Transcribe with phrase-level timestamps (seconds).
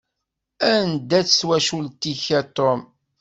[0.71, 2.79] Anda-tt twacult-ik a Tom?